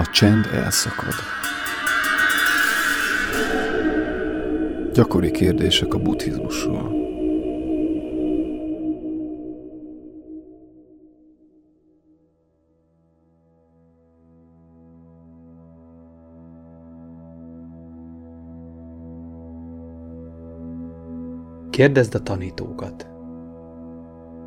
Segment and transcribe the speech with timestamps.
[0.00, 1.14] A csend elszakad.
[4.92, 6.92] Gyakori kérdések a buddhizmusról.
[21.70, 23.08] Kérdezd a tanítókat.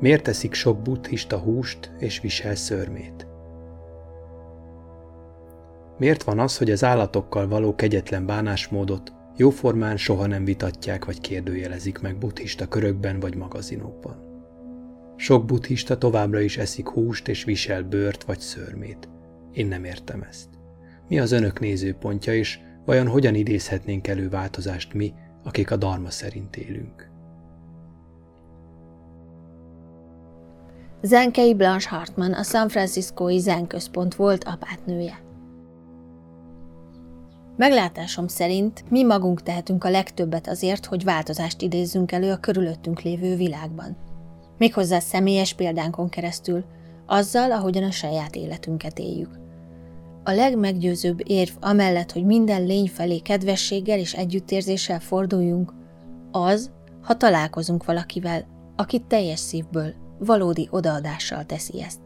[0.00, 3.26] Miért teszik sok buddhista húst és visel szörmét?
[5.98, 11.98] Miért van az, hogy az állatokkal való kegyetlen bánásmódot jóformán soha nem vitatják vagy kérdőjelezik
[11.98, 14.26] meg buddhista körökben vagy magazinokban?
[15.16, 19.08] Sok buddhista továbbra is eszik húst és visel bőrt vagy szörmét.
[19.52, 20.48] Én nem értem ezt.
[21.08, 25.12] Mi az önök nézőpontja, és vajon hogyan idézhetnénk elő változást mi,
[25.44, 27.10] akik a darma szerint élünk?
[31.02, 35.26] Zenkei Blanche Hartman a San Franciscói Zen központ volt apátnője.
[37.58, 43.36] Meglátásom szerint mi magunk tehetünk a legtöbbet azért, hogy változást idézzünk elő a körülöttünk lévő
[43.36, 43.96] világban.
[44.58, 46.64] Méghozzá személyes példánkon keresztül,
[47.06, 49.38] azzal, ahogyan a saját életünket éljük.
[50.24, 55.72] A legmeggyőzőbb érv amellett, hogy minden lény felé kedvességgel és együttérzéssel forduljunk,
[56.30, 56.70] az,
[57.02, 62.00] ha találkozunk valakivel, akit teljes szívből valódi odaadással teszi ezt.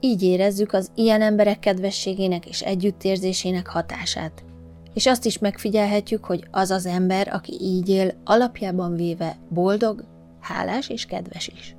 [0.00, 4.46] Így érezzük az ilyen emberek kedvességének és együttérzésének hatását,
[4.94, 10.04] és azt is megfigyelhetjük, hogy az az ember, aki így él, alapjában véve boldog,
[10.40, 11.76] hálás és kedves is.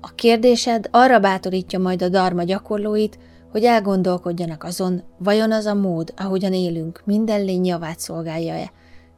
[0.00, 3.18] A kérdésed arra bátorítja majd a darma gyakorlóit,
[3.50, 8.72] hogy elgondolkodjanak azon, vajon az a mód, ahogyan élünk, minden lény javát szolgálja-e,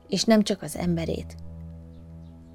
[0.08, 1.34] és nem csak az emberét.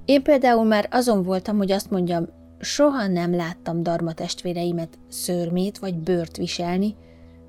[0.05, 2.27] Én például már azon voltam, hogy azt mondjam,
[2.59, 6.95] soha nem láttam darma testvéreimet szörmét vagy bőrt viselni,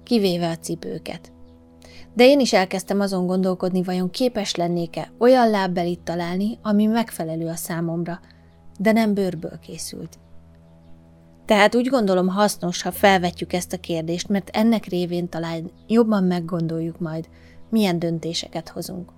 [0.03, 1.33] kivéve a cipőket.
[2.19, 7.55] De én is elkezdtem azon gondolkodni, vajon képes lennék-e olyan lábbelit találni, ami megfelelő a
[7.55, 8.21] számomra,
[8.79, 10.19] de nem bőrből készült.
[11.45, 16.99] Tehát úgy gondolom hasznos, ha felvetjük ezt a kérdést, mert ennek révén talán jobban meggondoljuk
[16.99, 17.29] majd,
[17.71, 19.13] milyen döntéseket hozunk.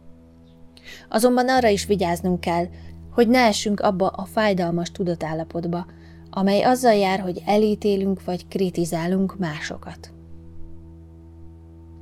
[1.09, 2.67] Azonban arra is vigyáznunk kell,
[3.11, 5.87] hogy ne essünk abba a fájdalmas tudatállapotba,
[6.31, 10.19] amely azzal jár, hogy elítélünk vagy kritizálunk másokat.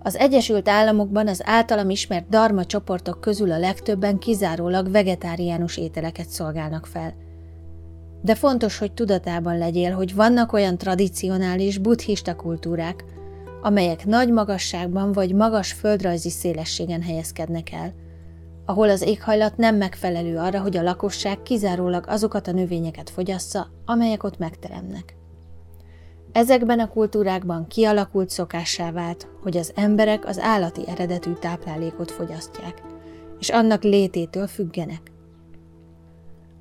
[0.03, 6.86] Az Egyesült Államokban az általam ismert darma csoportok közül a legtöbben kizárólag vegetáriánus ételeket szolgálnak
[6.86, 7.14] fel.
[8.22, 13.04] De fontos, hogy tudatában legyél, hogy vannak olyan tradicionális buddhista kultúrák,
[13.62, 17.92] amelyek nagy magasságban vagy magas földrajzi szélességen helyezkednek el–
[18.69, 24.22] ahol az éghajlat nem megfelelő arra, hogy a lakosság kizárólag azokat a növényeket fogyassza, amelyek
[24.22, 25.16] ott megteremnek.
[26.33, 32.83] Ezekben a kultúrákban kialakult szokássá vált, hogy az emberek az állati eredetű táplálékot fogyasztják,
[33.39, 35.00] és annak lététől függenek.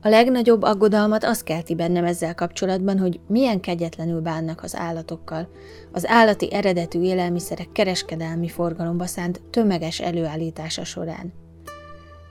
[0.01, 5.49] A legnagyobb aggodalmat az kelti bennem ezzel kapcsolatban, hogy milyen kegyetlenül bánnak az állatokkal,
[5.91, 11.33] az állati eredetű élelmiszerek kereskedelmi forgalomba szánt tömeges előállítása során–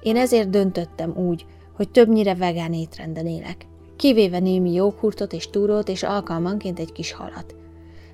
[0.07, 6.03] én ezért döntöttem úgy, hogy többnyire vegán étrenden élek, kivéve némi joghurtot és túrót és
[6.03, 7.55] alkalmanként egy kis halat.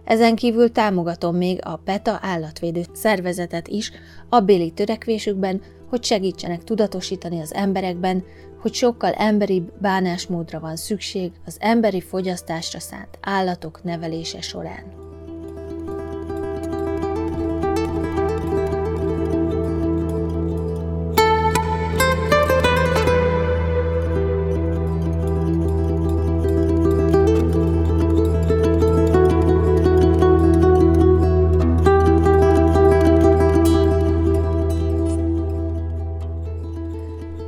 [0.05, 3.91] Ezen kívül támogatom még a PETA állatvédő szervezetet is
[4.29, 8.25] a béli törekvésükben, hogy segítsenek tudatosítani az emberekben,
[8.61, 15.02] hogy sokkal emberibb bánásmódra van szükség az emberi fogyasztásra szánt állatok nevelése során.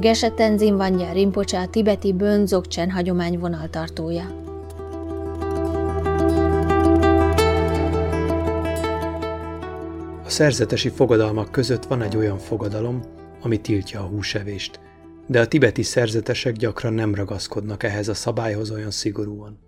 [0.04, 4.25] Gese Tenzin Vanya Rinpoche a tibeti Bön Dzogchen hagyomány vonaltartója.
[10.25, 13.02] A szerzetesi fogadalmak között van egy olyan fogadalom,
[13.40, 14.81] ami tiltja a húsevést,
[15.26, 19.58] de a tibeti szerzetesek gyakran nem ragaszkodnak ehhez a szabályhoz olyan szigorúan.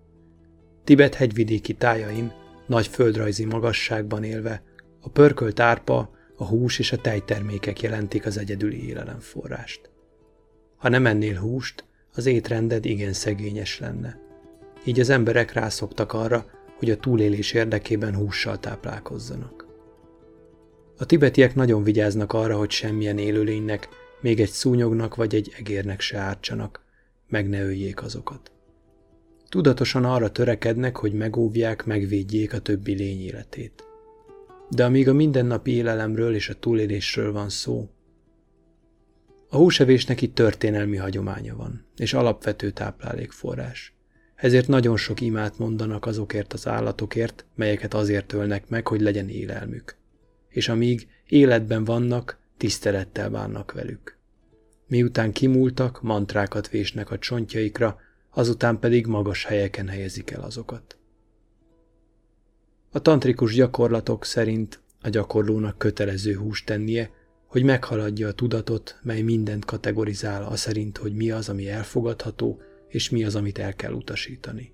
[0.85, 2.33] Tibet hegyvidéki tájain,
[2.67, 4.63] nagy földrajzi magasságban élve,
[5.01, 9.95] a pörkölt árpa, a hús és a tejtermékek jelentik az egyedüli élelemforrást.
[10.77, 11.85] Ha nem ennél húst,
[12.15, 14.19] az étrended igen szegényes lenne.
[14.85, 16.47] Így az emberek rászoktak arra,
[16.79, 19.67] hogy a túlélés érdekében hússal táplálkozzanak.
[20.99, 23.89] A tibetiek nagyon vigyáznak arra, hogy semmilyen élőlénynek,
[24.21, 26.81] még egy szúnyognak vagy egy egérnek se ártsanak,
[27.29, 28.51] meg ne öljék azokat.
[29.49, 33.85] Tudatosan arra törekednek, hogy megóvják, megvédjék a többi lény életét.
[34.71, 37.89] De amíg a mindennapi élelemről és a túlélésről van szó,
[39.49, 43.95] a húsevésnek itt történelmi hagyománya van, és alapvető táplálékforrás.
[44.35, 49.97] Ezért nagyon sok imát mondanak azokért az állatokért, melyeket azért ölnek meg, hogy legyen élelmük.
[50.49, 54.17] És amíg életben vannak, tisztelettel bánnak velük.
[54.87, 57.99] Miután kimúltak, mantrákat vésnek a csontjaikra,
[58.31, 60.97] azután pedig magas helyeken helyezik el azokat.
[62.91, 67.11] A tantrikus gyakorlatok szerint a gyakorlónak kötelező húst tennie,
[67.47, 73.11] hogy meghaladja a tudatot, mely mindent kategorizál a szerint, hogy mi az, ami elfogadható, és
[73.11, 74.73] mi az, amit el kell utasítani.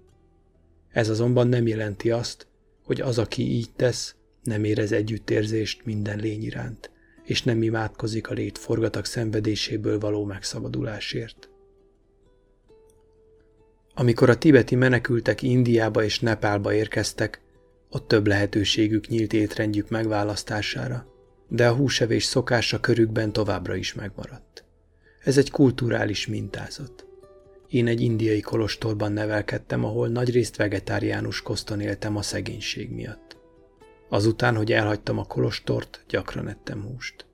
[0.89, 2.47] Ez azonban nem jelenti azt,
[2.83, 6.91] hogy az, aki így tesz, nem érez együttérzést minden lény iránt,
[7.25, 11.49] és nem imádkozik a lét forgatak szenvedéséből való megszabadulásért.
[13.95, 17.41] Amikor a tibeti menekültek Indiába és Nepálba érkeztek,
[17.91, 21.12] ott több lehetőségük nyílt étrendjük megválasztására,
[21.53, 24.65] de a húsevés szokása körükben továbbra is megmaradt.
[25.25, 27.07] Ez egy kulturális mintázat.
[27.69, 33.37] Én egy indiai kolostorban nevelkedtem, ahol nagyrészt vegetáriánus koszton éltem a szegénység miatt.
[34.09, 37.27] Azután, hogy elhagytam a kolostort, gyakran ettem húst.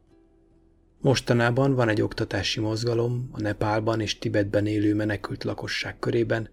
[1.01, 6.51] Mostanában van egy oktatási mozgalom a Nepálban és Tibetben élő menekült lakosság körében,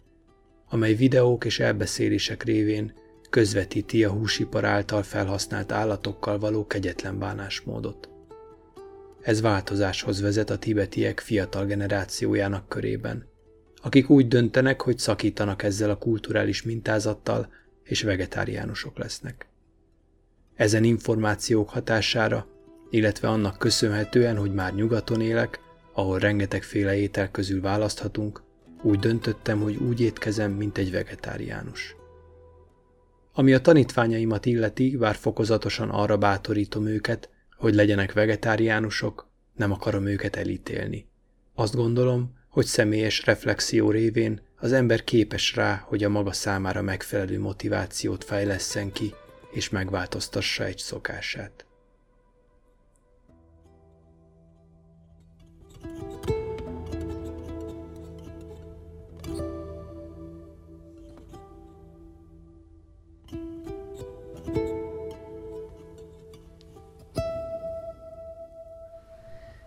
[0.69, 2.93] amely videók és elbeszélések révén
[3.29, 8.09] közvetíti a húsipar által felhasznált állatokkal való kegyetlen bánásmódot.
[9.21, 13.27] Ez változáshoz vezet a tibetiek fiatal generációjának körében,
[13.81, 17.49] akik úgy döntenek, hogy szakítanak ezzel a kulturális mintázattal,
[17.83, 19.47] és vegetáriánusok lesznek.
[20.55, 22.47] Ezen információk hatására,
[22.89, 25.59] illetve annak köszönhetően, hogy már nyugaton élek,
[25.93, 28.43] ahol rengetegféle étel közül választhatunk,
[28.81, 31.95] úgy döntöttem, hogy úgy étkezem, mint egy vegetáriánus.
[33.37, 40.35] Ami a tanítványaimat illeti, bár fokozatosan arra bátorítom őket, hogy legyenek vegetáriánusok, nem akarom őket
[40.35, 41.07] elítélni.
[41.55, 47.39] Azt gondolom, hogy személyes reflexió révén az ember képes rá, hogy a maga számára megfelelő
[47.39, 49.13] motivációt fejlesszen ki,
[49.51, 51.65] és megváltoztassa egy szokását.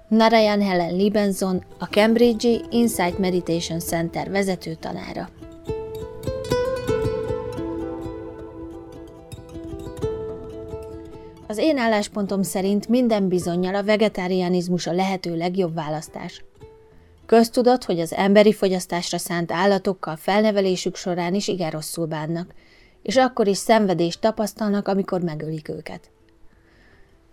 [0.08, 5.28] Narayan Helen Libenson, a Cambridge Insight Meditation Center vezető tanára.
[11.46, 16.44] Az én álláspontom szerint minden bizonyal a vegetárianizmus a lehető legjobb választás.
[17.26, 22.54] Köztudott, hogy az emberi fogyasztásra szánt állatokkal felnevelésük során is igen rosszul bánnak,
[23.02, 26.10] és akkor is szenvedést tapasztalnak, amikor megölik őket.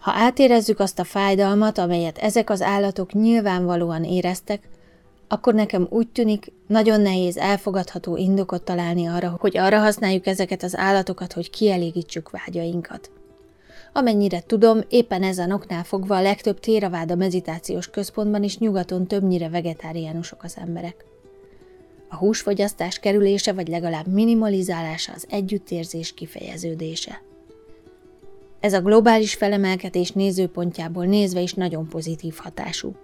[0.06, 4.70] Ha átérezzük azt a fájdalmat, amelyet ezek az állatok nyilvánvalóan éreztek,
[5.28, 10.78] akkor nekem úgy tűnik, nagyon nehéz elfogadható indokot találni arra, hogy arra használjuk ezeket az
[10.78, 13.12] állatokat, hogy kielégítsük vágyainkat.
[13.94, 20.44] Amennyire tudom, éppen ezen oknál fogva a legtöbb téraváda meditációs központban is nyugaton többnyire vegetáriánusok
[20.44, 21.06] az emberek.
[22.10, 27.22] A húsfogyasztás kerülése vagy legalább minimalizálása az együttérzés kifejeződése.
[28.60, 32.96] Ez a globális felemelkedés nézőpontjából nézve is nagyon pozitív hatású.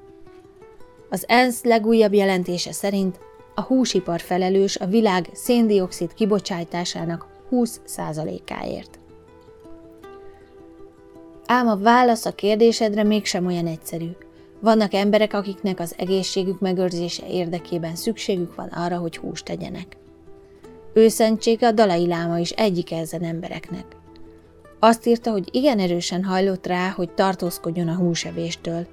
[1.09, 3.19] Az ENSZ legújabb jelentése szerint
[3.55, 8.99] a húsipar felelős a világ széndiokszid kibocsátásának 20%-áért.
[11.45, 14.09] Ám a válasz a kérdésedre mégsem olyan egyszerű.
[14.59, 19.97] Vannak emberek, akiknek az egészségük megőrzése érdekében szükségük van arra, hogy húst tegyenek.
[20.93, 23.85] Őszentsége a Dalai Láma is egyik ezen embereknek.
[24.83, 28.87] Azt írta, hogy igen erősen hajlott rá, hogy tartózkodjon a húsevéstől,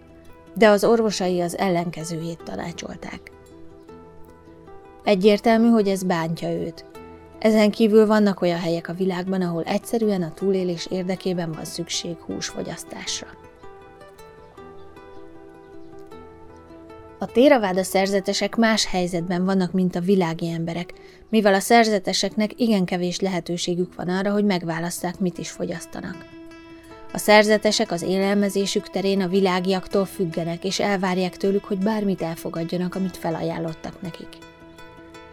[0.54, 3.32] de az orvosai az ellenkezőjét tanácsolták.
[5.04, 6.84] Egyértelmű, hogy ez bántja őt.
[7.38, 13.26] Ezen kívül vannak olyan helyek a világban, ahol egyszerűen a túlélés érdekében van szükség húsfogyasztásra.
[17.20, 20.92] A téraváda szerzetesek más helyzetben vannak, mint a világi emberek,
[21.28, 26.26] mivel a szerzeteseknek igen kevés lehetőségük van arra, hogy megválasszák, mit is fogyasztanak.
[27.12, 33.16] A szerzetesek az élelmezésük terén a világiaktól függenek, és elvárják tőlük, hogy bármit elfogadjanak, amit
[33.16, 34.28] felajánlottak nekik.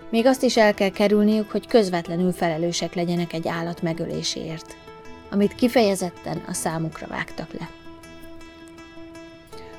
[0.09, 4.75] Még azt is el kell kerülniük, hogy közvetlenül felelősek legyenek egy állat megöléséért,
[5.31, 7.84] amit kifejezetten a számukra vágtak le.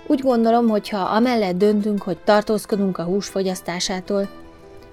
[0.07, 4.29] Úgy gondolom, hogy ha amellett döntünk, hogy tartózkodunk a hús fogyasztásától,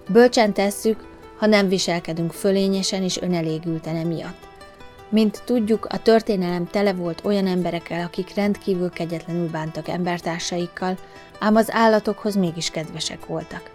[0.10, 1.04] bölcsen tesszük,
[1.38, 4.48] ha nem viselkedünk fölényesen és önelégülten emiatt.
[5.10, 10.98] Mint tudjuk, a történelem tele volt olyan emberekkel, akik rendkívül kegyetlenül bántak embertársaikkal,
[11.40, 13.72] ám az állatokhoz mégis kedvesek voltak.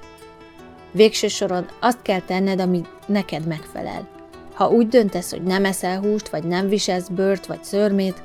[0.92, 4.08] Végső soron azt kell tenned, ami neked megfelel.
[4.54, 8.22] Ha úgy döntesz, hogy nem eszel húst, vagy nem viselsz bőrt vagy szörmét,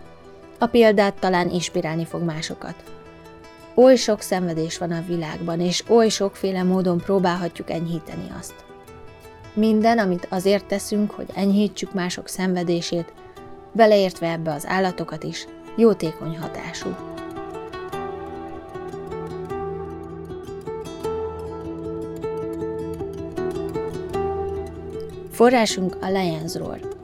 [0.60, 2.76] a példát talán inspirálni fog másokat.
[3.76, 8.54] Oly sok szenvedés van a világban, és oly sokféle módon próbálhatjuk enyhíteni azt.
[9.54, 13.14] Minden, amit azért teszünk, hogy enyhítsük mások szenvedését,
[13.72, 16.96] beleértve ebbe az állatokat is, jótékony hatású.
[25.32, 27.03] Forrásunk a Lions Roar.